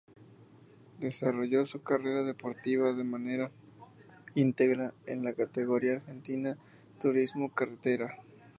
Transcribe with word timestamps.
Desarrolló 0.99 1.63
su 1.63 1.83
carrera 1.83 2.23
deportiva 2.23 2.91
de 2.91 3.03
manera 3.03 3.51
íntegra 4.33 4.95
en 5.05 5.23
la 5.23 5.33
categoría 5.33 5.97
argentina 5.97 6.57
Turismo 6.99 7.53
Carretera. 7.53 8.17